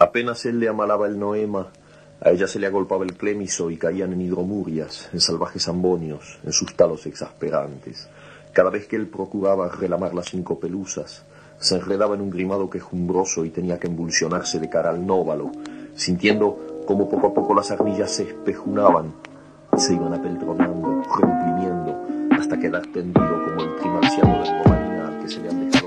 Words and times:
Apenas 0.00 0.46
él 0.46 0.58
le 0.58 0.68
amalaba 0.68 1.06
el 1.06 1.18
noema, 1.18 1.68
a 2.22 2.30
ella 2.30 2.46
se 2.46 2.58
le 2.58 2.66
agolpaba 2.66 3.04
el 3.04 3.18
clémiso 3.18 3.70
y 3.70 3.76
caían 3.76 4.14
en 4.14 4.22
hidromurias, 4.22 5.10
en 5.12 5.20
salvajes 5.20 5.68
ambonios, 5.68 6.38
en 6.42 6.52
sus 6.52 6.74
talos 6.74 7.04
exasperantes. 7.04 8.08
Cada 8.54 8.70
vez 8.70 8.86
que 8.86 8.96
él 8.96 9.08
procuraba 9.08 9.68
relamar 9.68 10.14
las 10.14 10.30
cinco 10.30 10.58
pelusas, 10.58 11.22
se 11.58 11.76
enredaba 11.76 12.14
en 12.14 12.22
un 12.22 12.30
grimado 12.30 12.70
quejumbroso 12.70 13.44
y 13.44 13.50
tenía 13.50 13.78
que 13.78 13.88
embulsionarse 13.88 14.58
de 14.58 14.70
cara 14.70 14.88
al 14.88 15.06
nóvalo, 15.06 15.52
sintiendo 15.94 16.82
como 16.86 17.10
poco 17.10 17.26
a 17.26 17.34
poco 17.34 17.54
las 17.54 17.70
armillas 17.70 18.10
se 18.10 18.22
espejunaban 18.22 19.12
se 19.76 19.94
iban 19.94 20.12
apeltronando, 20.12 21.02
reimprimiendo, 21.14 21.96
hasta 22.38 22.58
quedar 22.58 22.86
tendido 22.88 23.44
como 23.44 23.62
el 23.62 23.76
trimarciano 23.76 24.42
del 24.42 24.64
Romanina 24.64 25.08
al 25.08 25.18
que 25.20 25.28
se 25.28 25.40
le 25.40 25.48
han 25.48 25.70
dejado 25.70 25.79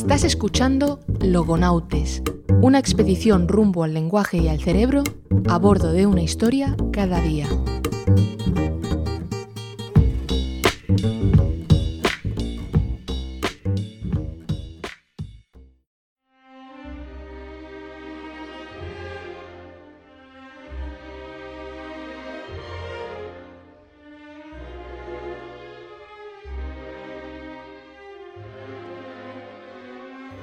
Estás 0.00 0.24
escuchando 0.24 0.98
Logonautes, 1.20 2.22
una 2.62 2.78
expedición 2.78 3.46
rumbo 3.48 3.84
al 3.84 3.92
lenguaje 3.92 4.38
y 4.38 4.48
al 4.48 4.58
cerebro 4.58 5.04
a 5.46 5.58
bordo 5.58 5.92
de 5.92 6.06
una 6.06 6.22
historia 6.22 6.74
cada 6.90 7.20
día. 7.20 7.46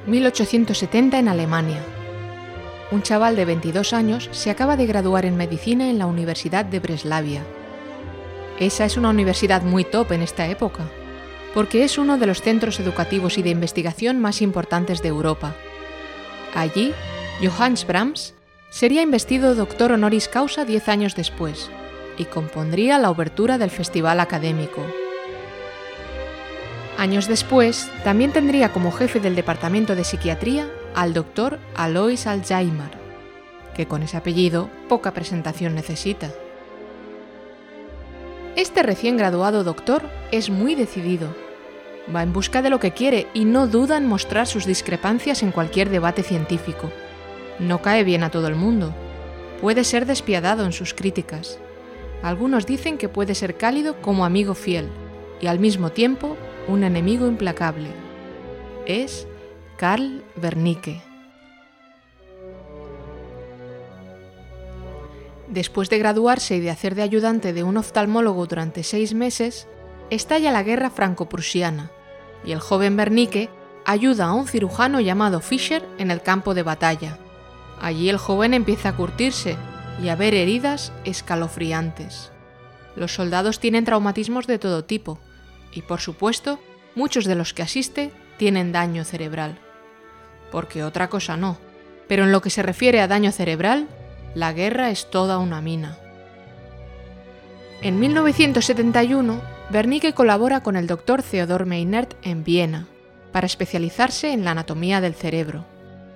...1870 0.07 1.19
en 1.19 1.27
Alemania. 1.27 1.83
Un 2.91 3.01
chaval 3.01 3.35
de 3.35 3.43
22 3.43 3.91
años 3.91 4.29
se 4.31 4.49
acaba 4.49 4.77
de 4.77 4.85
graduar 4.85 5.25
en 5.25 5.35
medicina 5.35 5.89
en 5.89 5.99
la 5.99 6.05
Universidad 6.05 6.63
de 6.63 6.79
Breslavia. 6.79 7.43
Esa 8.59 8.85
es 8.85 8.95
una 8.95 9.09
universidad 9.09 9.63
muy 9.63 9.83
top 9.83 10.13
en 10.13 10.21
esta 10.21 10.47
época, 10.47 10.85
porque 11.53 11.83
es 11.83 11.97
uno 11.97 12.17
de 12.17 12.25
los 12.25 12.41
centros 12.41 12.79
educativos 12.79 13.37
y 13.37 13.43
de 13.43 13.49
investigación 13.49 14.21
más 14.21 14.41
importantes 14.41 15.01
de 15.01 15.09
Europa. 15.09 15.53
Allí, 16.55 16.93
Johannes 17.41 17.85
Brahms 17.85 18.33
sería 18.69 19.01
investido 19.01 19.55
doctor 19.55 19.91
honoris 19.91 20.29
causa 20.29 20.63
10 20.63 20.87
años 20.87 21.15
después 21.15 21.69
y 22.17 22.25
compondría 22.25 22.97
la 22.97 23.11
obertura 23.11 23.57
del 23.57 23.69
Festival 23.69 24.21
Académico. 24.21 24.81
Años 26.97 27.27
después, 27.27 27.91
también 28.03 28.31
tendría 28.31 28.73
como 28.73 28.91
jefe 28.91 29.19
del 29.19 29.35
Departamento 29.35 29.95
de 29.95 30.03
Psiquiatría 30.03 30.67
al 30.95 31.13
doctor 31.13 31.59
Alois 31.75 32.25
Alzheimer, 32.25 32.89
que 33.75 33.87
con 33.87 34.01
ese 34.01 34.17
apellido 34.17 34.67
poca 34.89 35.13
presentación 35.13 35.75
necesita. 35.75 36.31
Este 38.55 38.81
recién 38.81 39.15
graduado 39.15 39.63
doctor 39.63 40.01
es 40.31 40.49
muy 40.49 40.73
decidido. 40.73 41.35
Va 42.13 42.23
en 42.23 42.33
busca 42.33 42.63
de 42.63 42.71
lo 42.71 42.79
que 42.79 42.93
quiere 42.93 43.27
y 43.35 43.45
no 43.45 43.67
duda 43.67 43.97
en 43.97 44.07
mostrar 44.07 44.47
sus 44.47 44.65
discrepancias 44.65 45.43
en 45.43 45.51
cualquier 45.51 45.91
debate 45.91 46.23
científico. 46.23 46.91
No 47.59 47.83
cae 47.83 48.03
bien 48.03 48.23
a 48.23 48.31
todo 48.31 48.47
el 48.47 48.55
mundo. 48.55 48.95
Puede 49.61 49.83
ser 49.83 50.07
despiadado 50.07 50.65
en 50.65 50.71
sus 50.73 50.95
críticas. 50.95 51.59
Algunos 52.23 52.65
dicen 52.65 52.97
que 52.97 53.07
puede 53.07 53.35
ser 53.35 53.55
cálido 53.55 54.01
como 54.01 54.25
amigo 54.25 54.55
fiel 54.55 54.89
y 55.39 55.45
al 55.45 55.59
mismo 55.59 55.91
tiempo 55.91 56.35
un 56.67 56.83
enemigo 56.83 57.27
implacable. 57.27 57.89
Es 58.85 59.27
Karl 59.77 60.23
Wernicke. 60.41 61.01
Después 65.47 65.89
de 65.89 65.97
graduarse 65.97 66.57
y 66.57 66.59
de 66.59 66.69
hacer 66.69 66.93
de 66.95 67.03
ayudante 67.03 67.53
de 67.53 67.63
un 67.63 67.77
oftalmólogo 67.77 68.45
durante 68.47 68.83
seis 68.83 69.13
meses, 69.13 69.67
estalla 70.09 70.51
la 70.51 70.63
guerra 70.63 70.89
franco-prusiana 70.89 71.91
y 72.43 72.51
el 72.51 72.59
joven 72.59 72.97
Wernicke 72.97 73.49
ayuda 73.85 74.25
a 74.25 74.33
un 74.33 74.47
cirujano 74.47 74.99
llamado 74.99 75.39
Fischer 75.39 75.87
en 75.97 76.11
el 76.11 76.21
campo 76.21 76.53
de 76.53 76.63
batalla. 76.63 77.17
Allí 77.79 78.09
el 78.09 78.17
joven 78.17 78.53
empieza 78.53 78.89
a 78.89 78.95
curtirse 78.95 79.55
y 80.03 80.09
a 80.09 80.15
ver 80.15 80.33
heridas 80.33 80.91
escalofriantes. 81.05 82.31
Los 82.95 83.13
soldados 83.13 83.59
tienen 83.59 83.85
traumatismos 83.85 84.47
de 84.47 84.59
todo 84.59 84.83
tipo 84.83 85.19
y, 85.71 85.81
por 85.81 85.99
supuesto, 85.99 86.59
muchos 86.95 87.25
de 87.25 87.35
los 87.35 87.53
que 87.53 87.61
asiste 87.61 88.11
tienen 88.37 88.71
daño 88.71 89.03
cerebral. 89.03 89.57
Porque 90.51 90.83
otra 90.83 91.09
cosa 91.09 91.37
no. 91.37 91.57
Pero 92.07 92.23
en 92.23 92.31
lo 92.31 92.41
que 92.41 92.49
se 92.49 92.63
refiere 92.63 93.01
a 93.01 93.07
daño 93.07 93.31
cerebral, 93.31 93.87
la 94.33 94.53
guerra 94.53 94.89
es 94.91 95.09
toda 95.09 95.39
una 95.39 95.61
mina. 95.61 95.97
En 97.81 97.99
1971, 97.99 99.41
Wernicke 99.71 100.13
colabora 100.13 100.61
con 100.61 100.75
el 100.75 100.87
doctor 100.87 101.21
Theodor 101.21 101.65
Meinert 101.65 102.13
en 102.23 102.43
Viena 102.43 102.87
para 103.31 103.45
especializarse 103.45 104.31
en 104.31 104.45
la 104.45 104.51
anatomía 104.51 105.01
del 105.01 105.13
cerebro. 105.13 105.65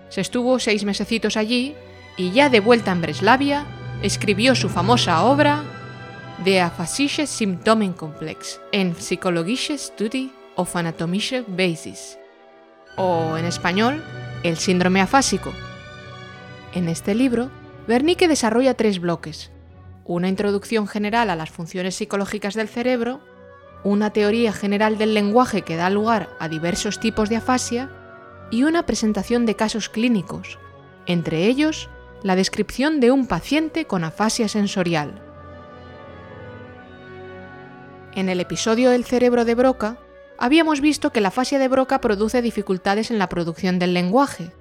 Se 0.10 0.22
estuvo 0.22 0.58
seis 0.60 0.86
mesecitos 0.86 1.38
allí 1.38 1.76
y 2.18 2.32
ya 2.32 2.50
de 2.50 2.60
vuelta 2.60 2.92
en 2.92 3.02
Breslavia, 3.02 3.66
escribió 4.02 4.56
su 4.56 4.70
famosa 4.70 5.24
obra 5.24 5.64
Der 6.46 6.66
aphasische 6.66 7.28
Symptomenkomplex 7.28 8.60
en 8.72 8.96
Psychologische 8.96 9.78
Studie 9.78 10.32
of 10.56 10.76
Anatomische 10.76 11.44
Basis, 11.48 12.18
o 12.98 13.38
en 13.38 13.46
español, 13.46 14.04
El 14.42 14.58
síndrome 14.58 15.02
afásico. 15.02 15.54
En 16.74 16.90
este 16.90 17.14
libro, 17.14 17.52
Wernicke 17.88 18.28
desarrolla 18.28 18.74
tres 18.74 19.00
bloques. 19.00 19.52
Una 20.04 20.30
introducción 20.30 20.88
general 20.88 21.30
a 21.30 21.36
las 21.36 21.52
funciones 21.52 21.94
psicológicas 21.94 22.56
del 22.56 22.70
cerebro, 22.70 23.22
una 23.84 24.10
teoría 24.10 24.52
general 24.52 24.98
del 24.98 25.14
lenguaje 25.14 25.62
que 25.62 25.76
da 25.76 25.92
lugar 25.92 26.36
a 26.40 26.50
diversos 26.50 27.00
tipos 27.00 27.30
de 27.30 27.36
afasia 27.36 27.92
y 28.50 28.64
una 28.64 28.88
presentación 28.88 29.46
de 29.46 29.56
casos 29.56 29.90
clínicos, 29.90 30.58
entre 31.06 31.46
ellos 31.46 31.88
la 32.24 32.36
descripción 32.36 33.00
de 33.00 33.12
un 33.12 33.28
paciente 33.28 33.86
con 33.86 34.04
afasia 34.04 34.48
sensorial. 34.48 35.31
En 38.14 38.28
el 38.28 38.42
episodio 38.42 38.90
del 38.90 39.06
cerebro 39.06 39.46
de 39.46 39.56
Broca, 39.56 39.98
habíamos 40.38 40.82
visto 40.82 41.14
que 41.14 41.22
la 41.22 41.30
afasia 41.30 41.60
de 41.60 41.70
Broca 41.70 42.02
produce 42.02 42.42
dificultades 42.42 43.10
en 43.10 43.18
la 43.18 43.30
producción 43.30 43.80
del 43.80 43.94
lenguaje. 43.94 44.52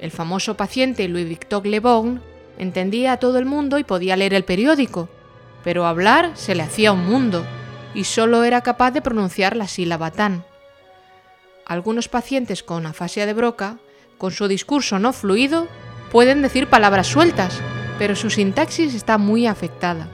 El 0.00 0.10
famoso 0.10 0.56
paciente 0.56 1.06
Louis-Victor 1.06 1.64
Le 1.64 1.78
Bon 1.78 2.20
entendía 2.58 3.12
a 3.12 3.16
todo 3.18 3.38
el 3.38 3.46
mundo 3.46 3.78
y 3.78 3.84
podía 3.84 4.16
leer 4.16 4.34
el 4.34 4.44
periódico, 4.44 5.08
pero 5.62 5.86
hablar 5.86 6.32
se 6.34 6.56
le 6.56 6.64
hacía 6.64 6.90
un 6.90 7.06
mundo 7.06 7.46
y 7.94 8.02
solo 8.02 8.42
era 8.42 8.62
capaz 8.62 8.90
de 8.90 9.00
pronunciar 9.00 9.54
la 9.54 9.68
sílaba 9.68 10.10
tan. 10.10 10.44
Algunos 11.64 12.08
pacientes 12.08 12.64
con 12.64 12.84
afasia 12.86 13.26
de 13.26 13.34
Broca, 13.34 13.78
con 14.18 14.32
su 14.32 14.48
discurso 14.48 14.98
no 14.98 15.12
fluido, 15.12 15.68
pueden 16.10 16.42
decir 16.42 16.66
palabras 16.66 17.06
sueltas, 17.06 17.60
pero 17.96 18.16
su 18.16 18.28
sintaxis 18.28 18.92
está 18.92 19.18
muy 19.18 19.46
afectada 19.46 20.08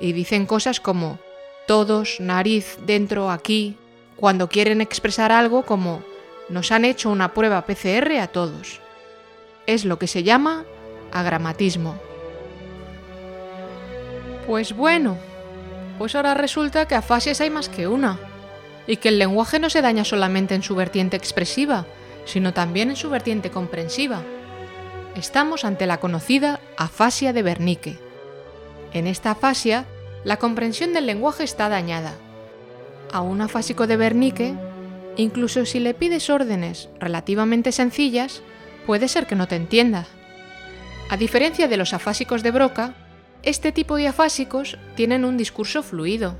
y 0.00 0.12
dicen 0.12 0.46
cosas 0.46 0.80
como 0.80 1.18
todos, 1.66 2.20
nariz, 2.20 2.78
dentro, 2.86 3.30
aquí, 3.30 3.76
cuando 4.16 4.48
quieren 4.48 4.80
expresar 4.80 5.32
algo 5.32 5.64
como 5.64 6.02
nos 6.48 6.72
han 6.72 6.84
hecho 6.84 7.10
una 7.10 7.34
prueba 7.34 7.66
PCR 7.66 8.18
a 8.20 8.28
todos. 8.28 8.80
Es 9.66 9.84
lo 9.84 9.98
que 9.98 10.06
se 10.06 10.22
llama 10.22 10.64
agramatismo. 11.12 11.96
Pues 14.46 14.74
bueno, 14.74 15.18
pues 15.98 16.14
ahora 16.14 16.34
resulta 16.34 16.86
que 16.86 16.94
afasias 16.94 17.40
hay 17.40 17.50
más 17.50 17.68
que 17.68 17.88
una, 17.88 18.18
y 18.86 18.96
que 18.98 19.08
el 19.08 19.18
lenguaje 19.18 19.58
no 19.58 19.70
se 19.70 19.82
daña 19.82 20.04
solamente 20.04 20.54
en 20.54 20.62
su 20.62 20.74
vertiente 20.74 21.16
expresiva, 21.16 21.86
sino 22.24 22.52
también 22.52 22.90
en 22.90 22.96
su 22.96 23.10
vertiente 23.10 23.50
comprensiva. 23.50 24.22
Estamos 25.16 25.64
ante 25.64 25.86
la 25.86 25.98
conocida 25.98 26.60
afasia 26.76 27.32
de 27.32 27.42
Wernicke. 27.42 27.98
En 28.92 29.06
esta 29.06 29.32
afasia, 29.32 29.86
la 30.26 30.38
comprensión 30.38 30.92
del 30.92 31.06
lenguaje 31.06 31.44
está 31.44 31.68
dañada. 31.68 32.12
A 33.12 33.20
un 33.20 33.40
afásico 33.40 33.86
de 33.86 33.96
Wernicke, 33.96 34.54
incluso 35.16 35.64
si 35.64 35.78
le 35.78 35.94
pides 35.94 36.30
órdenes 36.30 36.88
relativamente 36.98 37.70
sencillas, 37.70 38.42
puede 38.86 39.06
ser 39.06 39.28
que 39.28 39.36
no 39.36 39.46
te 39.46 39.54
entienda. 39.54 40.04
A 41.10 41.16
diferencia 41.16 41.68
de 41.68 41.76
los 41.76 41.94
afásicos 41.94 42.42
de 42.42 42.50
Broca, 42.50 42.94
este 43.44 43.70
tipo 43.70 43.94
de 43.94 44.08
afásicos 44.08 44.78
tienen 44.96 45.24
un 45.24 45.36
discurso 45.36 45.84
fluido, 45.84 46.34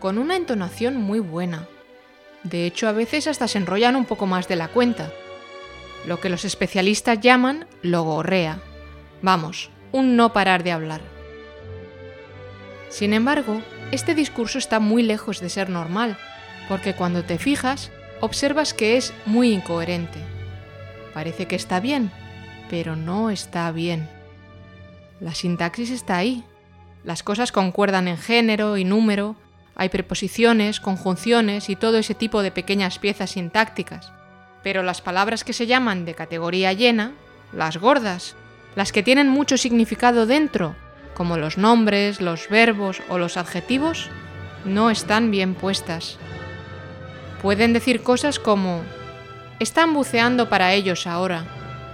con 0.00 0.16
una 0.16 0.34
entonación 0.34 0.96
muy 0.96 1.20
buena. 1.20 1.68
De 2.44 2.64
hecho, 2.64 2.88
a 2.88 2.92
veces 2.92 3.26
hasta 3.26 3.46
se 3.46 3.58
enrollan 3.58 3.94
un 3.94 4.06
poco 4.06 4.24
más 4.24 4.48
de 4.48 4.56
la 4.56 4.68
cuenta, 4.68 5.12
lo 6.06 6.18
que 6.18 6.30
los 6.30 6.46
especialistas 6.46 7.20
llaman 7.20 7.66
logorrea. 7.82 8.62
Vamos, 9.20 9.68
un 9.92 10.16
no 10.16 10.32
parar 10.32 10.62
de 10.62 10.72
hablar. 10.72 11.17
Sin 12.88 13.12
embargo, 13.12 13.62
Este 13.90 14.14
discurso 14.14 14.58
está 14.58 14.80
muy 14.80 15.02
lejos 15.02 15.40
de 15.40 15.48
ser 15.48 15.70
normal, 15.70 16.18
porque 16.68 16.94
cuando 16.94 17.24
te 17.24 17.38
fijas, 17.38 17.90
observas 18.20 18.74
que 18.74 18.98
es 18.98 19.14
muy 19.24 19.50
incoherente. 19.50 20.18
Parece 21.14 21.46
que 21.46 21.56
está 21.56 21.80
bien, 21.80 22.10
pero 22.68 22.96
no 22.96 23.30
está 23.30 23.72
bien. 23.72 24.06
La 25.20 25.34
sintaxis 25.34 25.90
está 25.90 26.18
ahí. 26.18 26.44
Las 27.02 27.22
cosas 27.22 27.50
concuerdan 27.50 28.08
en 28.08 28.18
género 28.18 28.76
y 28.76 28.84
número, 28.84 29.36
hay 29.74 29.88
preposiciones, 29.88 30.80
conjunciones 30.80 31.70
y 31.70 31.76
todo 31.76 31.96
ese 31.96 32.14
tipo 32.14 32.42
de 32.42 32.50
pequeñas 32.50 32.98
piezas 32.98 33.30
sintácticas. 33.30 34.12
Pero 34.62 34.82
las 34.82 35.00
palabras 35.00 35.44
que 35.44 35.54
se 35.54 35.66
llaman 35.66 36.04
de 36.04 36.14
categoría 36.14 36.74
llena, 36.74 37.14
las 37.54 37.78
gordas, 37.78 38.34
las 38.76 38.92
que 38.92 39.02
tienen 39.02 39.28
mucho 39.28 39.56
significado 39.56 40.26
dentro, 40.26 40.74
como 41.18 41.36
los 41.36 41.58
nombres, 41.58 42.20
los 42.20 42.48
verbos 42.48 43.02
o 43.08 43.18
los 43.18 43.36
adjetivos, 43.36 44.08
no 44.64 44.88
están 44.88 45.32
bien 45.32 45.54
puestas. 45.54 46.16
Pueden 47.42 47.72
decir 47.72 48.02
cosas 48.02 48.38
como, 48.38 48.82
están 49.58 49.92
buceando 49.94 50.48
para 50.48 50.72
ellos 50.72 51.08
ahora, 51.08 51.44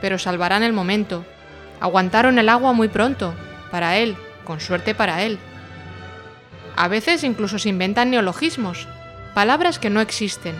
pero 0.02 0.18
salvarán 0.18 0.62
el 0.62 0.74
momento. 0.74 1.24
Aguantaron 1.80 2.38
el 2.38 2.50
agua 2.50 2.74
muy 2.74 2.88
pronto, 2.88 3.34
para 3.70 3.96
él, 3.96 4.14
con 4.44 4.60
suerte 4.60 4.94
para 4.94 5.22
él. 5.22 5.38
A 6.76 6.88
veces 6.88 7.24
incluso 7.24 7.58
se 7.58 7.70
inventan 7.70 8.10
neologismos, 8.10 8.86
palabras 9.32 9.78
que 9.78 9.88
no 9.88 10.02
existen, 10.02 10.54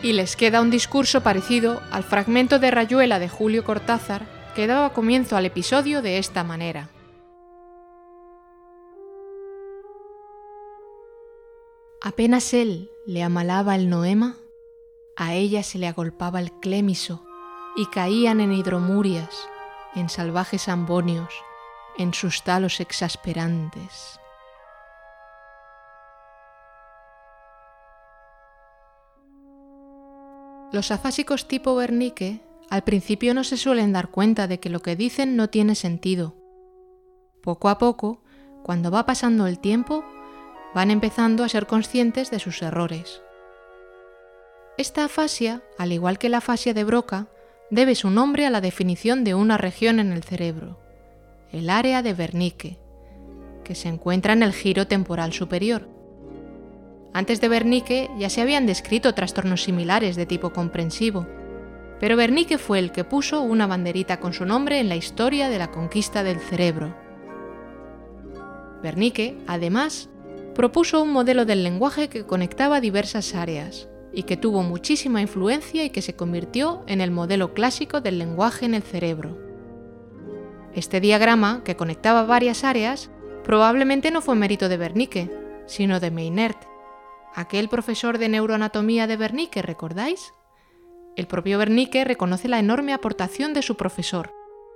y 0.00 0.12
les 0.12 0.36
queda 0.36 0.60
un 0.60 0.70
discurso 0.70 1.22
parecido 1.22 1.82
al 1.90 2.04
fragmento 2.04 2.60
de 2.60 2.70
Rayuela 2.70 3.18
de 3.18 3.28
Julio 3.28 3.64
Cortázar 3.64 4.22
que 4.54 4.68
daba 4.68 4.92
comienzo 4.92 5.36
al 5.36 5.46
episodio 5.46 6.02
de 6.02 6.18
esta 6.18 6.44
manera. 6.44 6.88
Apenas 12.00 12.52
él 12.54 12.90
le 13.06 13.22
amalaba 13.22 13.74
el 13.74 13.88
noema, 13.88 14.36
a 15.16 15.34
ella 15.34 15.62
se 15.62 15.78
le 15.78 15.86
agolpaba 15.86 16.40
el 16.40 16.52
clémiso 16.52 17.24
y 17.74 17.86
caían 17.86 18.40
en 18.40 18.52
hidromurias, 18.52 19.48
en 19.94 20.08
salvajes 20.08 20.68
ambonios, 20.68 21.32
en 21.96 22.12
sus 22.12 22.42
talos 22.42 22.80
exasperantes. 22.80 24.20
Los 30.72 30.90
afásicos 30.90 31.48
tipo 31.48 31.74
Bernique 31.74 32.42
al 32.68 32.82
principio 32.82 33.32
no 33.32 33.44
se 33.44 33.56
suelen 33.56 33.92
dar 33.92 34.08
cuenta 34.10 34.46
de 34.48 34.60
que 34.60 34.68
lo 34.68 34.80
que 34.80 34.96
dicen 34.96 35.36
no 35.36 35.48
tiene 35.48 35.74
sentido. 35.74 36.34
Poco 37.40 37.68
a 37.68 37.78
poco, 37.78 38.22
cuando 38.64 38.90
va 38.90 39.06
pasando 39.06 39.46
el 39.46 39.60
tiempo, 39.60 40.04
van 40.76 40.90
empezando 40.90 41.42
a 41.42 41.48
ser 41.48 41.66
conscientes 41.66 42.30
de 42.30 42.38
sus 42.38 42.60
errores. 42.60 43.22
Esta 44.76 45.06
afasia, 45.06 45.62
al 45.78 45.90
igual 45.90 46.18
que 46.18 46.28
la 46.28 46.36
afasia 46.36 46.74
de 46.74 46.84
Broca, 46.84 47.28
debe 47.70 47.94
su 47.94 48.10
nombre 48.10 48.44
a 48.44 48.50
la 48.50 48.60
definición 48.60 49.24
de 49.24 49.34
una 49.34 49.56
región 49.56 50.00
en 50.00 50.12
el 50.12 50.22
cerebro, 50.22 50.78
el 51.50 51.70
área 51.70 52.02
de 52.02 52.12
Wernicke, 52.12 52.78
que 53.64 53.74
se 53.74 53.88
encuentra 53.88 54.34
en 54.34 54.42
el 54.42 54.52
giro 54.52 54.86
temporal 54.86 55.32
superior. 55.32 55.88
Antes 57.14 57.40
de 57.40 57.48
Wernicke 57.48 58.10
ya 58.18 58.28
se 58.28 58.42
habían 58.42 58.66
descrito 58.66 59.14
trastornos 59.14 59.62
similares 59.62 60.14
de 60.14 60.26
tipo 60.26 60.52
comprensivo, 60.52 61.26
pero 62.00 62.18
Wernicke 62.18 62.58
fue 62.58 62.80
el 62.80 62.92
que 62.92 63.02
puso 63.02 63.40
una 63.40 63.66
banderita 63.66 64.20
con 64.20 64.34
su 64.34 64.44
nombre 64.44 64.78
en 64.78 64.90
la 64.90 64.96
historia 64.96 65.48
de 65.48 65.58
la 65.58 65.70
conquista 65.70 66.22
del 66.22 66.38
cerebro. 66.38 66.94
Wernicke, 68.84 69.38
además, 69.46 70.10
propuso 70.56 71.02
un 71.02 71.12
modelo 71.12 71.44
del 71.44 71.62
lenguaje 71.62 72.08
que 72.08 72.24
conectaba 72.24 72.80
diversas 72.80 73.34
áreas 73.34 73.90
y 74.10 74.22
que 74.22 74.38
tuvo 74.38 74.62
muchísima 74.62 75.20
influencia 75.20 75.84
y 75.84 75.90
que 75.90 76.00
se 76.00 76.16
convirtió 76.16 76.82
en 76.86 77.02
el 77.02 77.10
modelo 77.10 77.52
clásico 77.52 78.00
del 78.00 78.18
lenguaje 78.18 78.64
en 78.64 78.72
el 78.72 78.82
cerebro. 78.82 79.36
Este 80.74 80.98
diagrama, 81.00 81.62
que 81.62 81.76
conectaba 81.76 82.24
varias 82.24 82.64
áreas, 82.64 83.10
probablemente 83.44 84.10
no 84.10 84.22
fue 84.22 84.34
mérito 84.34 84.70
de 84.70 84.78
Wernicke, 84.78 85.30
sino 85.66 86.00
de 86.00 86.10
Maynard, 86.10 86.56
aquel 87.34 87.68
profesor 87.68 88.16
de 88.16 88.30
neuroanatomía 88.30 89.06
de 89.06 89.16
Wernicke, 89.16 89.60
¿recordáis? 89.60 90.32
El 91.16 91.26
propio 91.26 91.58
Wernicke 91.58 92.06
reconoce 92.06 92.48
la 92.48 92.58
enorme 92.58 92.94
aportación 92.94 93.52
de 93.52 93.60
su 93.60 93.76
profesor, 93.76 94.32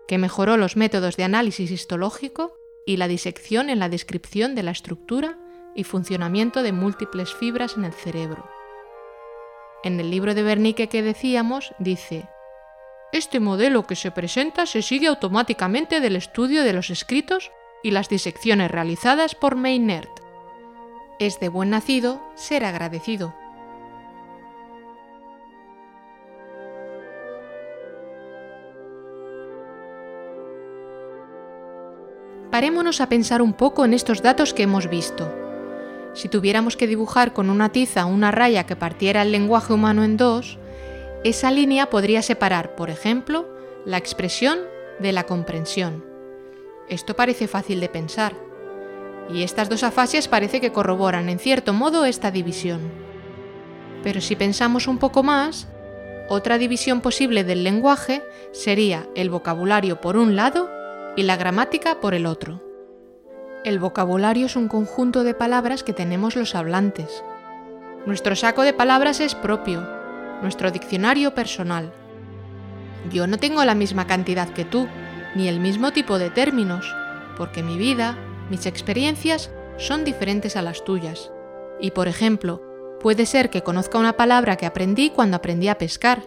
que 0.06 0.18
mejoró 0.18 0.58
los 0.58 0.76
métodos 0.76 1.16
de 1.16 1.24
análisis 1.24 1.70
histológico 1.70 2.52
y 2.84 2.98
la 2.98 3.08
disección 3.08 3.70
en 3.70 3.78
la 3.78 3.88
descripción 3.88 4.54
de 4.54 4.62
la 4.62 4.72
estructura 4.72 5.38
y 5.74 5.84
funcionamiento 5.84 6.62
de 6.62 6.72
múltiples 6.72 7.34
fibras 7.34 7.76
en 7.76 7.84
el 7.84 7.92
cerebro. 7.92 8.48
En 9.82 9.98
el 9.98 10.10
libro 10.10 10.34
de 10.34 10.44
Wernicke 10.44 10.88
que 10.88 11.02
decíamos, 11.02 11.72
dice, 11.78 12.28
Este 13.12 13.40
modelo 13.40 13.86
que 13.86 13.96
se 13.96 14.10
presenta 14.10 14.66
se 14.66 14.82
sigue 14.82 15.06
automáticamente 15.06 16.00
del 16.00 16.16
estudio 16.16 16.64
de 16.64 16.72
los 16.72 16.90
escritos 16.90 17.50
y 17.82 17.92
las 17.92 18.08
disecciones 18.08 18.70
realizadas 18.70 19.34
por 19.34 19.56
Maynard. 19.56 20.08
Es 21.18 21.40
de 21.40 21.48
buen 21.48 21.70
nacido 21.70 22.22
ser 22.34 22.64
agradecido. 22.64 23.34
Parémonos 32.50 33.00
a 33.00 33.08
pensar 33.08 33.40
un 33.40 33.54
poco 33.54 33.84
en 33.84 33.94
estos 33.94 34.22
datos 34.22 34.52
que 34.52 34.64
hemos 34.64 34.90
visto. 34.90 35.39
Si 36.12 36.28
tuviéramos 36.28 36.76
que 36.76 36.86
dibujar 36.86 37.32
con 37.32 37.50
una 37.50 37.70
tiza 37.70 38.04
una 38.04 38.30
raya 38.30 38.66
que 38.66 38.76
partiera 38.76 39.22
el 39.22 39.32
lenguaje 39.32 39.72
humano 39.72 40.04
en 40.04 40.16
dos, 40.16 40.58
esa 41.24 41.50
línea 41.50 41.90
podría 41.90 42.22
separar, 42.22 42.74
por 42.74 42.90
ejemplo, 42.90 43.48
la 43.84 43.98
expresión 43.98 44.58
de 44.98 45.12
la 45.12 45.24
comprensión. 45.24 46.04
Esto 46.88 47.14
parece 47.14 47.46
fácil 47.46 47.80
de 47.80 47.88
pensar, 47.88 48.34
y 49.32 49.42
estas 49.42 49.68
dos 49.68 49.82
afasias 49.82 50.28
parece 50.28 50.60
que 50.60 50.72
corroboran 50.72 51.28
en 51.28 51.38
cierto 51.38 51.72
modo 51.72 52.04
esta 52.04 52.30
división. 52.30 52.80
Pero 54.02 54.20
si 54.20 54.34
pensamos 54.34 54.88
un 54.88 54.98
poco 54.98 55.22
más, 55.22 55.68
otra 56.28 56.58
división 56.58 57.00
posible 57.00 57.44
del 57.44 57.64
lenguaje 57.64 58.22
sería 58.52 59.06
el 59.14 59.30
vocabulario 59.30 60.00
por 60.00 60.16
un 60.16 60.36
lado 60.36 60.70
y 61.16 61.22
la 61.22 61.36
gramática 61.36 62.00
por 62.00 62.14
el 62.14 62.26
otro. 62.26 62.69
El 63.62 63.78
vocabulario 63.78 64.46
es 64.46 64.56
un 64.56 64.68
conjunto 64.68 65.22
de 65.22 65.34
palabras 65.34 65.82
que 65.82 65.92
tenemos 65.92 66.34
los 66.34 66.54
hablantes. 66.54 67.22
Nuestro 68.06 68.34
saco 68.34 68.62
de 68.62 68.72
palabras 68.72 69.20
es 69.20 69.34
propio, 69.34 69.86
nuestro 70.40 70.70
diccionario 70.70 71.34
personal. 71.34 71.92
Yo 73.12 73.26
no 73.26 73.36
tengo 73.36 73.62
la 73.66 73.74
misma 73.74 74.06
cantidad 74.06 74.48
que 74.48 74.64
tú, 74.64 74.88
ni 75.34 75.46
el 75.46 75.60
mismo 75.60 75.92
tipo 75.92 76.18
de 76.18 76.30
términos, 76.30 76.96
porque 77.36 77.62
mi 77.62 77.76
vida, 77.76 78.16
mis 78.48 78.64
experiencias 78.64 79.50
son 79.76 80.04
diferentes 80.04 80.56
a 80.56 80.62
las 80.62 80.82
tuyas. 80.82 81.30
Y 81.82 81.90
por 81.90 82.08
ejemplo, 82.08 82.62
puede 82.98 83.26
ser 83.26 83.50
que 83.50 83.62
conozca 83.62 83.98
una 83.98 84.16
palabra 84.16 84.56
que 84.56 84.64
aprendí 84.64 85.10
cuando 85.10 85.36
aprendí 85.36 85.68
a 85.68 85.76
pescar, 85.76 86.22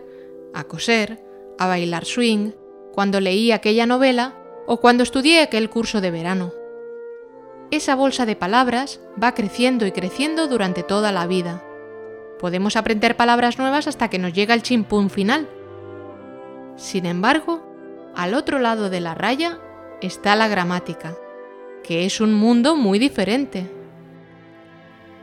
a 0.54 0.66
coser, 0.66 1.24
a 1.58 1.66
bailar 1.66 2.06
swing, 2.06 2.52
cuando 2.94 3.20
leí 3.20 3.52
aquella 3.52 3.88
novela 3.88 4.36
o 4.68 4.80
cuando 4.80 5.02
estudié 5.02 5.42
aquel 5.42 5.72
curso 5.72 6.00
de 6.00 6.12
verano 6.12 6.63
esa 7.76 7.96
bolsa 7.96 8.26
de 8.26 8.36
palabras 8.36 9.00
va 9.22 9.34
creciendo 9.34 9.86
y 9.86 9.92
creciendo 9.92 10.48
durante 10.48 10.84
toda 10.84 11.12
la 11.12 11.28
vida. 11.28 11.64
Podemos 12.40 12.76
aprender 12.76 13.16
palabras 13.16 13.58
nuevas 13.58 13.88
hasta 13.88 14.10
que 14.10 14.20
nos 14.20 14.34
llega 14.34 14.54
el 14.54 14.64
chimpún 14.64 15.10
final. 15.10 15.50
Sin 16.76 17.06
embargo, 17.06 17.64
al 18.16 18.34
otro 18.34 18.60
lado 18.60 18.90
de 18.90 19.00
la 19.00 19.16
raya 19.16 19.60
está 20.02 20.36
la 20.36 20.48
gramática, 20.48 21.16
que 21.84 22.06
es 22.06 22.22
un 22.22 22.34
mundo 22.34 22.76
muy 22.76 23.00
diferente. 23.00 23.70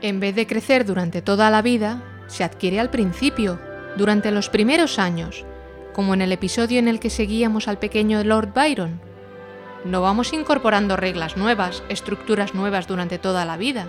En 0.03 0.19
vez 0.19 0.35
de 0.35 0.47
crecer 0.47 0.85
durante 0.85 1.23
toda 1.23 1.51
la 1.51 1.63
vida, 1.63 2.03
se 2.27 2.43
adquiere 2.43 2.81
al 2.81 2.91
principio, 2.91 3.61
durante 3.97 4.31
los 4.31 4.49
primeros 4.49 4.99
años, 4.99 5.45
como 5.93 6.15
en 6.15 6.23
el 6.23 6.33
episodio 6.33 6.79
en 6.79 6.89
el 6.89 7.01
que 7.01 7.11
seguíamos 7.11 7.69
al 7.69 7.79
pequeño 7.79 8.23
Lord 8.25 8.53
Byron 8.55 9.10
no 9.85 10.03
vamos 10.03 10.33
incorporando 10.33 10.97
reglas 10.97 11.37
nuevas, 11.37 11.83
estructuras 11.89 12.55
nuevas 12.55 12.87
durante 12.87 13.19
toda 13.19 13.45
la 13.45 13.57
vida, 13.57 13.89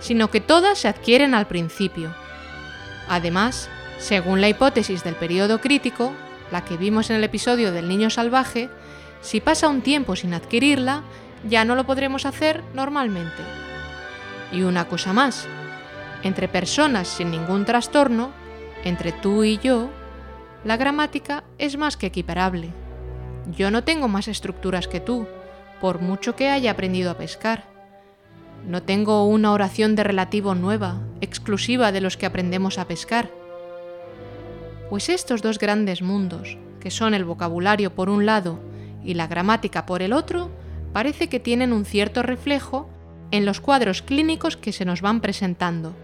sino 0.00 0.30
que 0.30 0.40
todas 0.40 0.78
se 0.78 0.88
adquieren 0.88 1.34
al 1.34 1.46
principio. 1.46 2.14
Además, 3.08 3.68
según 3.98 4.40
la 4.40 4.48
hipótesis 4.48 5.04
del 5.04 5.14
periodo 5.14 5.60
crítico, 5.60 6.12
la 6.50 6.64
que 6.64 6.76
vimos 6.76 7.10
en 7.10 7.16
el 7.16 7.24
episodio 7.24 7.72
del 7.72 7.88
niño 7.88 8.10
salvaje, 8.10 8.70
si 9.20 9.40
pasa 9.40 9.68
un 9.68 9.82
tiempo 9.82 10.16
sin 10.16 10.34
adquirirla, 10.34 11.02
ya 11.48 11.64
no 11.64 11.74
lo 11.74 11.84
podremos 11.84 12.26
hacer 12.26 12.62
normalmente. 12.74 13.42
Y 14.52 14.62
una 14.62 14.86
cosa 14.86 15.12
más, 15.12 15.46
entre 16.22 16.48
personas 16.48 17.08
sin 17.08 17.30
ningún 17.30 17.64
trastorno, 17.64 18.32
entre 18.84 19.12
tú 19.12 19.44
y 19.44 19.58
yo, 19.58 19.90
la 20.64 20.76
gramática 20.76 21.44
es 21.58 21.76
más 21.76 21.96
que 21.96 22.06
equiparable. 22.06 22.72
Yo 23.56 23.70
no 23.70 23.84
tengo 23.84 24.08
más 24.08 24.28
estructuras 24.28 24.86
que 24.86 25.00
tú, 25.00 25.26
por 25.80 26.00
mucho 26.00 26.36
que 26.36 26.48
haya 26.48 26.70
aprendido 26.70 27.10
a 27.10 27.16
pescar. 27.16 27.64
No 28.66 28.82
tengo 28.82 29.26
una 29.26 29.52
oración 29.52 29.96
de 29.96 30.04
relativo 30.04 30.54
nueva, 30.54 31.00
exclusiva 31.20 31.92
de 31.92 32.00
los 32.00 32.16
que 32.16 32.26
aprendemos 32.26 32.78
a 32.78 32.86
pescar. 32.86 33.30
Pues 34.90 35.08
estos 35.08 35.40
dos 35.40 35.58
grandes 35.58 36.02
mundos, 36.02 36.58
que 36.80 36.90
son 36.90 37.14
el 37.14 37.24
vocabulario 37.24 37.94
por 37.94 38.10
un 38.10 38.26
lado 38.26 38.60
y 39.02 39.14
la 39.14 39.26
gramática 39.26 39.86
por 39.86 40.02
el 40.02 40.12
otro, 40.12 40.50
parece 40.92 41.28
que 41.28 41.40
tienen 41.40 41.72
un 41.72 41.84
cierto 41.84 42.22
reflejo 42.22 42.90
en 43.30 43.46
los 43.46 43.60
cuadros 43.60 44.02
clínicos 44.02 44.56
que 44.56 44.72
se 44.72 44.84
nos 44.84 45.00
van 45.00 45.20
presentando, 45.20 45.94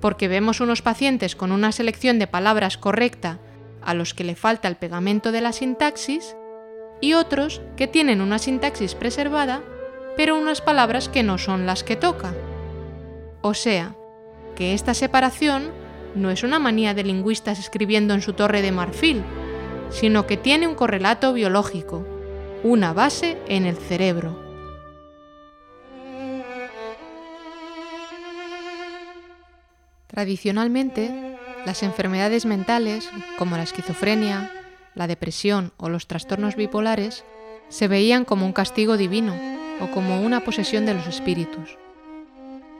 porque 0.00 0.28
vemos 0.28 0.60
unos 0.60 0.82
pacientes 0.82 1.34
con 1.34 1.50
una 1.50 1.72
selección 1.72 2.18
de 2.18 2.26
palabras 2.26 2.78
correcta 2.78 3.38
a 3.82 3.94
los 3.94 4.14
que 4.14 4.24
le 4.24 4.36
falta 4.36 4.68
el 4.68 4.76
pegamento 4.76 5.32
de 5.32 5.40
la 5.40 5.52
sintaxis 5.52 6.36
y 7.00 7.14
otros 7.14 7.60
que 7.76 7.86
tienen 7.86 8.20
una 8.20 8.38
sintaxis 8.38 8.94
preservada 8.94 9.62
pero 10.18 10.36
unas 10.36 10.60
palabras 10.60 11.08
que 11.08 11.22
no 11.22 11.38
son 11.38 11.64
las 11.64 11.84
que 11.84 11.94
toca. 11.94 12.34
O 13.40 13.54
sea, 13.54 13.94
que 14.56 14.74
esta 14.74 14.92
separación 14.92 15.70
no 16.16 16.32
es 16.32 16.42
una 16.42 16.58
manía 16.58 16.92
de 16.92 17.04
lingüistas 17.04 17.60
escribiendo 17.60 18.14
en 18.14 18.20
su 18.20 18.32
torre 18.32 18.60
de 18.60 18.72
marfil, 18.72 19.22
sino 19.90 20.26
que 20.26 20.36
tiene 20.36 20.66
un 20.66 20.74
correlato 20.74 21.32
biológico, 21.32 22.04
una 22.64 22.92
base 22.92 23.38
en 23.46 23.64
el 23.64 23.76
cerebro. 23.76 24.42
Tradicionalmente, 30.08 31.38
las 31.64 31.84
enfermedades 31.84 32.44
mentales, 32.44 33.08
como 33.38 33.56
la 33.56 33.62
esquizofrenia, 33.62 34.50
la 34.98 35.06
depresión 35.06 35.72
o 35.76 35.88
los 35.88 36.08
trastornos 36.08 36.56
bipolares, 36.56 37.24
se 37.68 37.86
veían 37.86 38.24
como 38.24 38.44
un 38.44 38.52
castigo 38.52 38.96
divino 38.96 39.34
o 39.80 39.86
como 39.92 40.20
una 40.20 40.40
posesión 40.40 40.86
de 40.86 40.94
los 40.94 41.06
espíritus. 41.06 41.78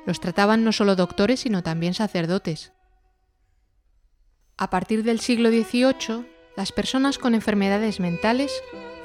Los 0.04 0.18
trataban 0.18 0.64
no 0.64 0.72
solo 0.72 0.96
doctores, 0.96 1.40
sino 1.40 1.62
también 1.62 1.94
sacerdotes. 1.94 2.72
A 4.56 4.68
partir 4.68 5.04
del 5.04 5.20
siglo 5.20 5.50
XVIII, 5.50 6.26
las 6.56 6.72
personas 6.72 7.18
con 7.18 7.36
enfermedades 7.36 8.00
mentales 8.00 8.52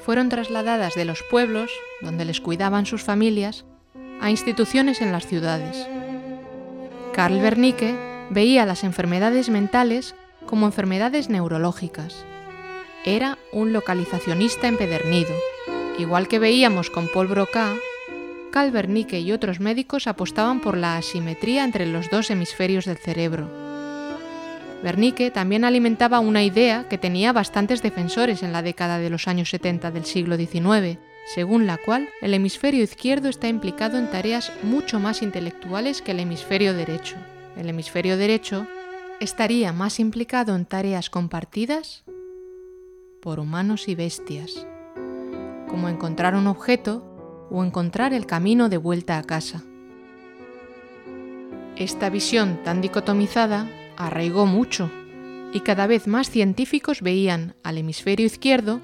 fueron 0.04 0.28
trasladadas 0.28 0.96
de 0.96 1.04
los 1.04 1.22
pueblos, 1.30 1.70
donde 2.00 2.24
les 2.24 2.40
cuidaban 2.40 2.84
sus 2.84 3.04
familias, 3.04 3.64
a 4.20 4.30
instituciones 4.30 5.00
en 5.00 5.12
las 5.12 5.26
ciudades. 5.26 5.86
Carl 7.12 7.36
Wernicke 7.36 7.94
veía 8.30 8.66
las 8.66 8.82
enfermedades 8.82 9.50
mentales 9.50 10.16
como 10.46 10.66
enfermedades 10.66 11.28
neurológicas. 11.28 12.26
Era 13.06 13.36
un 13.52 13.74
localizacionista 13.74 14.66
empedernido, 14.66 15.34
igual 15.98 16.26
que 16.26 16.38
veíamos 16.38 16.88
con 16.88 17.08
Paul 17.08 17.26
Broca, 17.26 17.74
Carl 18.50 18.72
Wernicke 18.72 19.20
y 19.20 19.32
otros 19.32 19.60
médicos 19.60 20.06
apostaban 20.06 20.60
por 20.60 20.78
la 20.78 20.96
asimetría 20.96 21.64
entre 21.64 21.84
los 21.84 22.08
dos 22.08 22.30
hemisferios 22.30 22.86
del 22.86 22.96
cerebro. 22.96 23.46
Wernicke 24.82 25.30
también 25.30 25.64
alimentaba 25.64 26.18
una 26.20 26.44
idea 26.44 26.88
que 26.88 26.96
tenía 26.96 27.34
bastantes 27.34 27.82
defensores 27.82 28.42
en 28.42 28.52
la 28.52 28.62
década 28.62 28.98
de 28.98 29.10
los 29.10 29.28
años 29.28 29.50
70 29.50 29.90
del 29.90 30.06
siglo 30.06 30.38
XIX, 30.38 30.98
según 31.26 31.66
la 31.66 31.76
cual 31.76 32.08
el 32.22 32.32
hemisferio 32.32 32.82
izquierdo 32.82 33.28
está 33.28 33.48
implicado 33.48 33.98
en 33.98 34.10
tareas 34.10 34.50
mucho 34.62 34.98
más 34.98 35.20
intelectuales 35.20 36.00
que 36.00 36.12
el 36.12 36.20
hemisferio 36.20 36.72
derecho. 36.72 37.16
El 37.54 37.68
hemisferio 37.68 38.16
derecho 38.16 38.66
estaría 39.20 39.74
más 39.74 40.00
implicado 40.00 40.56
en 40.56 40.64
tareas 40.64 41.10
compartidas 41.10 42.04
por 43.24 43.40
humanos 43.40 43.88
y 43.88 43.94
bestias, 43.94 44.66
como 45.66 45.88
encontrar 45.88 46.34
un 46.34 46.46
objeto 46.46 47.02
o 47.50 47.64
encontrar 47.64 48.12
el 48.12 48.26
camino 48.26 48.68
de 48.68 48.76
vuelta 48.76 49.16
a 49.16 49.22
casa. 49.22 49.64
Esta 51.76 52.10
visión 52.10 52.62
tan 52.64 52.82
dicotomizada 52.82 53.66
arraigó 53.96 54.44
mucho 54.44 54.90
y 55.54 55.60
cada 55.60 55.86
vez 55.86 56.06
más 56.06 56.28
científicos 56.28 57.00
veían 57.00 57.54
al 57.62 57.78
hemisferio 57.78 58.26
izquierdo 58.26 58.82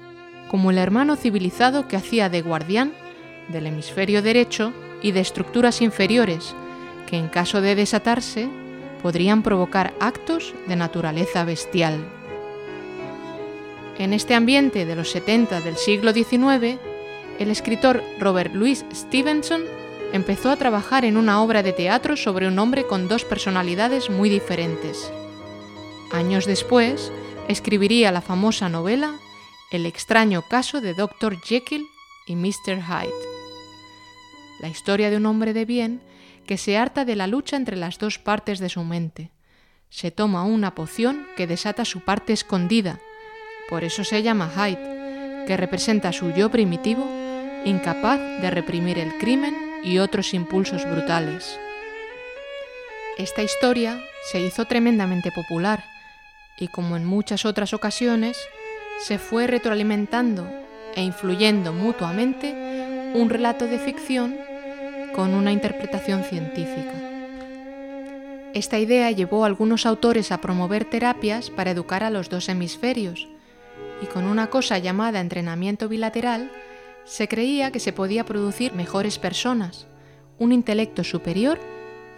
como 0.49 0.71
el 0.71 0.79
hermano 0.79 1.17
civilizado 1.17 1.87
que 1.87 1.97
hacía 1.97 2.27
de 2.27 2.41
guardián 2.41 2.93
del 3.49 3.67
hemisferio 3.67 4.23
derecho 4.23 4.73
y 5.03 5.11
de 5.11 5.19
estructuras 5.19 5.83
inferiores 5.83 6.55
que 7.05 7.15
en 7.15 7.27
caso 7.27 7.61
de 7.61 7.75
desatarse 7.75 8.49
podrían 9.03 9.43
provocar 9.43 9.93
actos 9.99 10.55
de 10.67 10.75
naturaleza 10.75 11.45
bestial. 11.45 12.20
En 14.01 14.13
este 14.13 14.33
ambiente 14.33 14.87
de 14.87 14.95
los 14.95 15.11
70 15.11 15.61
del 15.61 15.77
siglo 15.77 16.11
XIX, 16.11 16.79
el 17.37 17.51
escritor 17.51 18.03
Robert 18.17 18.51
Louis 18.51 18.83
Stevenson 18.91 19.61
empezó 20.11 20.49
a 20.49 20.55
trabajar 20.55 21.05
en 21.05 21.17
una 21.17 21.43
obra 21.43 21.61
de 21.61 21.71
teatro 21.71 22.17
sobre 22.17 22.47
un 22.47 22.57
hombre 22.57 22.87
con 22.87 23.07
dos 23.07 23.25
personalidades 23.25 24.09
muy 24.09 24.27
diferentes. 24.27 25.13
Años 26.11 26.47
después, 26.47 27.11
escribiría 27.47 28.11
la 28.11 28.21
famosa 28.21 28.69
novela 28.69 29.19
El 29.71 29.85
extraño 29.85 30.41
caso 30.49 30.81
de 30.81 30.95
Dr. 30.95 31.39
Jekyll 31.39 31.85
y 32.25 32.35
Mr. 32.35 32.81
Hyde. 32.81 33.13
La 34.61 34.69
historia 34.69 35.11
de 35.11 35.17
un 35.17 35.27
hombre 35.27 35.53
de 35.53 35.65
bien 35.65 36.01
que 36.47 36.57
se 36.57 36.75
harta 36.75 37.05
de 37.05 37.15
la 37.15 37.27
lucha 37.27 37.55
entre 37.55 37.77
las 37.77 37.99
dos 37.99 38.17
partes 38.17 38.57
de 38.57 38.69
su 38.69 38.83
mente. 38.83 39.29
Se 39.91 40.09
toma 40.09 40.43
una 40.43 40.73
poción 40.73 41.27
que 41.37 41.45
desata 41.45 41.85
su 41.85 41.99
parte 41.99 42.33
escondida, 42.33 42.99
por 43.71 43.85
eso 43.85 44.03
se 44.03 44.21
llama 44.21 44.51
Hyde, 44.53 45.45
que 45.47 45.55
representa 45.55 46.11
su 46.11 46.31
yo 46.31 46.51
primitivo, 46.51 47.09
incapaz 47.63 48.19
de 48.41 48.51
reprimir 48.51 48.99
el 48.99 49.17
crimen 49.17 49.55
y 49.81 49.99
otros 49.99 50.33
impulsos 50.33 50.83
brutales. 50.83 51.57
Esta 53.17 53.43
historia 53.43 53.97
se 54.29 54.41
hizo 54.41 54.65
tremendamente 54.65 55.31
popular 55.31 55.85
y 56.59 56.67
como 56.67 56.97
en 56.97 57.05
muchas 57.05 57.45
otras 57.45 57.73
ocasiones, 57.73 58.37
se 58.99 59.17
fue 59.17 59.47
retroalimentando 59.47 60.51
e 60.93 61.01
influyendo 61.01 61.71
mutuamente 61.71 62.51
un 63.13 63.29
relato 63.29 63.67
de 63.67 63.79
ficción 63.79 64.35
con 65.15 65.33
una 65.33 65.53
interpretación 65.53 66.25
científica. 66.25 66.91
Esta 68.53 68.79
idea 68.79 69.11
llevó 69.11 69.45
a 69.45 69.47
algunos 69.47 69.85
autores 69.85 70.33
a 70.33 70.41
promover 70.41 70.83
terapias 70.83 71.49
para 71.49 71.71
educar 71.71 72.03
a 72.03 72.09
los 72.09 72.29
dos 72.29 72.49
hemisferios, 72.49 73.29
y 74.01 74.07
con 74.07 74.25
una 74.25 74.49
cosa 74.49 74.77
llamada 74.79 75.19
entrenamiento 75.19 75.87
bilateral, 75.87 76.51
se 77.05 77.27
creía 77.27 77.71
que 77.71 77.79
se 77.79 77.93
podía 77.93 78.25
producir 78.25 78.73
mejores 78.73 79.19
personas, 79.19 79.87
un 80.39 80.51
intelecto 80.51 81.03
superior 81.03 81.59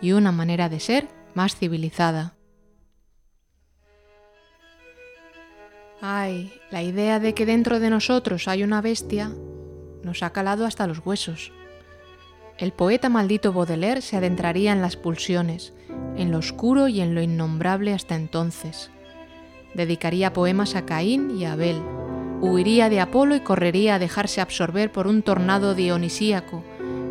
y 0.02 0.14
una 0.14 0.32
manera 0.32 0.70
de 0.70 0.80
ser 0.80 1.08
más 1.34 1.56
civilizada. 1.56 2.36
Ay, 6.02 6.54
la 6.70 6.82
idea 6.82 7.20
de 7.20 7.34
que 7.34 7.46
dentro 7.46 7.80
de 7.80 7.90
nosotros 7.90 8.48
hay 8.48 8.64
una 8.64 8.82
bestia 8.82 9.32
nos 10.04 10.22
ha 10.22 10.32
calado 10.32 10.66
hasta 10.66 10.86
los 10.86 11.06
huesos. 11.06 11.52
El 12.58 12.72
poeta 12.74 13.10
maldito 13.10 13.54
Baudelaire 13.54 14.02
se 14.02 14.18
adentraría 14.18 14.74
en 14.74 14.82
las 14.82 14.96
pulsiones, 14.98 15.74
en 16.18 16.32
lo 16.32 16.40
oscuro 16.40 16.88
y 16.88 17.02
en 17.02 17.16
lo 17.16 17.22
innombrable 17.22 17.94
hasta 17.94 18.16
entonces. 18.16 18.92
Dedicaría 19.74 20.34
poemas 20.34 20.76
a 20.76 20.86
Caín 20.86 21.32
y 21.38 21.46
a 21.46 21.54
Abel, 21.54 21.82
huiría 22.42 22.90
de 22.90 23.00
Apolo 23.00 23.36
y 23.36 23.40
correría 23.40 23.96
a 23.96 24.00
dejarse 24.00 24.42
absorber 24.42 24.92
por 24.92 25.08
un 25.08 25.24
tornado 25.24 25.76
dionisíaco, 25.76 26.64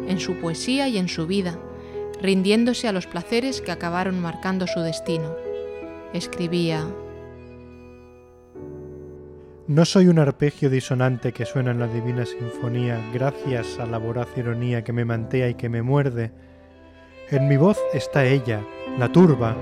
en 0.06 0.20
su 0.20 0.34
poesía 0.34 0.88
y 0.88 0.98
en 0.98 1.08
su 1.08 1.26
vida, 1.26 1.58
rindiéndose 2.20 2.88
a 2.88 2.92
los 2.92 3.06
placeres 3.06 3.60
que 3.60 3.72
acabaron 3.72 4.20
marcando 4.20 4.66
su 4.66 4.80
destino. 4.80 5.34
Escribía, 6.12 6.86
no 9.68 9.84
soy 9.84 10.08
un 10.08 10.18
arpegio 10.18 10.68
disonante 10.68 11.32
que 11.32 11.46
suena 11.46 11.70
en 11.70 11.78
la 11.78 11.86
divina 11.86 12.26
sinfonía 12.26 13.00
gracias 13.14 13.78
a 13.78 13.86
la 13.86 13.96
voraz 13.96 14.28
ironía 14.36 14.84
que 14.84 14.92
me 14.92 15.04
mantea 15.04 15.48
y 15.48 15.54
que 15.54 15.68
me 15.68 15.82
muerde. 15.82 16.30
En 17.30 17.48
mi 17.48 17.56
voz 17.56 17.78
está 17.94 18.24
ella, 18.24 18.60
la 18.98 19.10
turba, 19.10 19.56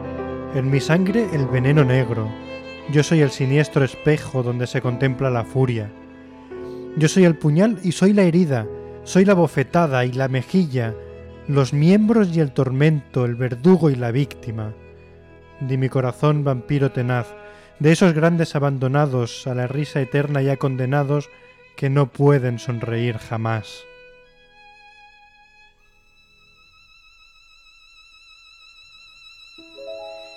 en 0.55 0.71
mi 0.71 0.81
sangre 0.81 1.29
el 1.33 1.47
veneno 1.47 1.85
negro. 1.85 2.29
Yo 2.93 3.05
soy 3.05 3.21
el 3.21 3.31
siniestro 3.31 3.85
espejo 3.85 4.43
donde 4.43 4.67
se 4.67 4.83
contempla 4.83 5.31
la 5.31 5.45
furia. 5.45 5.93
Yo 6.97 7.07
soy 7.07 7.25
el 7.25 7.37
puñal 7.37 7.79
y 7.85 7.93
soy 7.93 8.13
la 8.13 8.23
herida, 8.23 8.67
soy 9.05 9.25
la 9.25 9.35
bofetada 9.35 10.05
y 10.05 10.13
la 10.13 10.27
mejilla, 10.27 10.93
los 11.47 11.73
miembros 11.73 12.35
y 12.35 12.41
el 12.41 12.51
tormento, 12.51 13.25
el 13.25 13.37
verdugo 13.37 13.91
y 13.91 13.95
la 13.95 14.11
víctima. 14.11 14.75
Di 15.61 15.77
mi 15.77 15.89
corazón 15.89 16.43
vampiro 16.43 16.91
tenaz, 16.91 17.29
de 17.79 17.93
esos 17.93 18.13
grandes 18.13 18.57
abandonados 18.57 19.47
a 19.47 19.55
la 19.55 19.69
risa 19.69 20.01
eterna 20.01 20.43
ya 20.43 20.57
condenados 20.57 21.29
que 21.77 21.91
no 21.91 22.11
pueden 22.11 22.59
sonreír 22.59 23.19
jamás. 23.19 23.85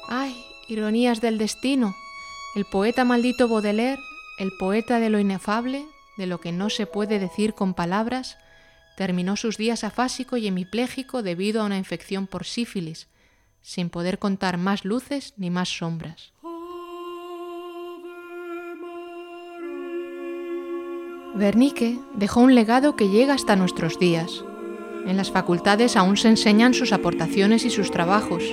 ¡Ay! 0.08 0.36
Ironías 0.68 1.20
del 1.20 1.40
destino. 1.40 1.96
El 2.56 2.66
poeta 2.66 3.04
maldito 3.04 3.48
Baudelaire, 3.48 4.00
el 4.38 4.52
poeta 4.52 5.00
de 5.00 5.10
lo 5.10 5.18
inefable, 5.18 5.88
de 6.18 6.28
lo 6.28 6.40
que 6.40 6.52
no 6.52 6.70
se 6.70 6.86
puede 6.86 7.18
decir 7.18 7.56
con 7.56 7.74
palabras, 7.74 8.38
terminó 8.96 9.36
sus 9.38 9.58
días 9.58 9.84
afásico 9.84 10.38
y 10.38 10.46
hemipléjico 10.46 11.24
debido 11.24 11.62
a 11.62 11.66
una 11.66 11.80
infección 11.80 12.28
por 12.28 12.46
sífilis, 12.46 13.08
sin 13.64 13.90
poder 13.90 14.20
contar 14.20 14.58
más 14.58 14.86
luces 14.86 15.34
ni 15.36 15.50
más 15.50 15.70
sombras. 15.70 16.32
Wernicke 21.36 22.00
dejó 22.14 22.42
un 22.42 22.54
legado 22.54 22.96
que 22.96 23.10
llega 23.10 23.34
hasta 23.34 23.56
nuestros 23.56 23.98
días. 23.98 24.44
En 25.08 25.18
las 25.18 25.32
facultades 25.32 25.98
aún 25.98 26.18
se 26.18 26.28
enseñan 26.28 26.76
sus 26.76 26.94
aportaciones 26.94 27.66
y 27.66 27.72
sus 27.72 27.90
trabajos. 27.90 28.44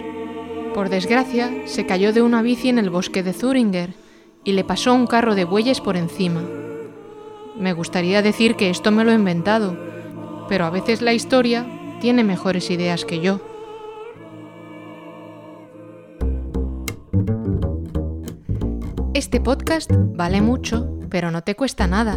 Por 0.75 0.89
desgracia, 0.89 1.51
se 1.67 1.85
cayó 1.85 2.13
de 2.13 2.23
una 2.23 2.43
bici 2.43 2.69
en 2.69 2.79
el 2.79 2.91
bosque 2.91 3.23
de 3.23 3.33
Zuringer 3.33 3.95
y 4.45 4.53
le 4.53 4.65
pasó 4.65 4.95
un 4.95 5.07
carro 5.07 5.35
de 5.35 5.45
bueyes 5.45 5.81
por 5.81 5.97
encima. 5.97 6.43
Me 7.59 7.73
gustaría 7.73 8.23
decir 8.23 8.55
que 8.55 8.71
esto 8.71 8.91
me 8.91 9.05
lo 9.05 9.11
he 9.11 9.17
inventado, 9.17 9.77
pero 10.49 10.65
a 10.65 10.71
veces 10.71 11.03
la 11.03 11.13
historia 11.13 11.67
tiene 12.01 12.25
mejores 12.25 12.71
ideas 12.71 13.05
que 13.05 13.21
yo. 13.21 13.41
Este 19.13 19.41
podcast 19.41 19.91
vale 19.93 20.41
mucho, 20.41 20.99
pero 21.11 21.31
no 21.31 21.43
te 21.43 21.57
cuesta 21.57 21.87
nada. 21.87 22.17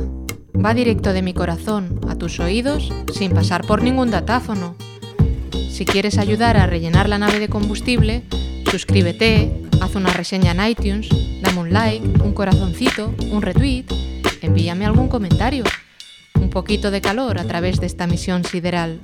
Va 0.64 0.74
directo 0.74 1.12
de 1.12 1.22
mi 1.22 1.34
corazón 1.34 2.00
a 2.08 2.16
tus 2.16 2.40
oídos 2.40 2.94
sin 3.12 3.34
pasar 3.34 3.66
por 3.66 3.82
ningún 3.82 4.12
datáfono. 4.12 4.76
Si 5.70 5.86
quieres 5.86 6.18
ayudar 6.18 6.58
a 6.58 6.68
rellenar 6.68 7.10
la 7.10 7.18
nave 7.18 7.40
de 7.40 7.50
combustible, 7.50 8.24
suscríbete, 8.72 9.52
haz 9.82 9.96
una 9.96 10.12
reseña 10.12 10.52
en 10.52 10.72
iTunes, 10.72 11.10
dame 11.42 11.60
un 11.60 11.74
like, 11.74 12.06
un 12.24 12.34
corazoncito, 12.34 13.14
un 13.32 13.42
retweet, 13.42 13.86
envíame 14.42 14.86
algún 14.86 15.08
comentario. 15.08 15.64
Un 16.36 16.50
poquito 16.50 16.92
de 16.92 17.02
calor 17.02 17.40
a 17.40 17.46
través 17.46 17.80
de 17.80 17.86
esta 17.86 18.08
misión 18.08 18.44
sideral 18.44 19.00